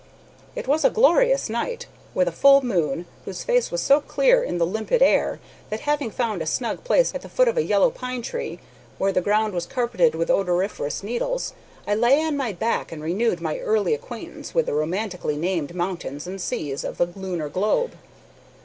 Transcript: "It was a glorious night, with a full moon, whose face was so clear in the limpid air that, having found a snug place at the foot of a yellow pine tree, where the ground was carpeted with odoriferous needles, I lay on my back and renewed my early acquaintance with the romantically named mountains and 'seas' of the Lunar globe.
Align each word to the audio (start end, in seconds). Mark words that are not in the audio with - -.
"It 0.55 0.67
was 0.67 0.83
a 0.83 0.89
glorious 0.89 1.47
night, 1.47 1.85
with 2.15 2.27
a 2.27 2.31
full 2.31 2.63
moon, 2.65 3.05
whose 3.25 3.43
face 3.43 3.69
was 3.69 3.81
so 3.81 4.01
clear 4.01 4.41
in 4.43 4.57
the 4.57 4.65
limpid 4.65 4.99
air 4.99 5.39
that, 5.69 5.81
having 5.81 6.09
found 6.09 6.41
a 6.41 6.47
snug 6.47 6.83
place 6.83 7.13
at 7.13 7.21
the 7.21 7.29
foot 7.29 7.47
of 7.47 7.55
a 7.55 7.61
yellow 7.63 7.91
pine 7.91 8.23
tree, 8.23 8.57
where 8.97 9.11
the 9.11 9.21
ground 9.21 9.53
was 9.53 9.67
carpeted 9.67 10.15
with 10.15 10.31
odoriferous 10.31 11.03
needles, 11.03 11.53
I 11.85 11.93
lay 11.93 12.19
on 12.23 12.35
my 12.35 12.51
back 12.51 12.91
and 12.91 13.03
renewed 13.03 13.41
my 13.41 13.59
early 13.59 13.93
acquaintance 13.93 14.55
with 14.55 14.65
the 14.65 14.73
romantically 14.73 15.37
named 15.37 15.75
mountains 15.75 16.25
and 16.25 16.41
'seas' 16.41 16.83
of 16.83 16.97
the 16.97 17.05
Lunar 17.15 17.47
globe. 17.47 17.93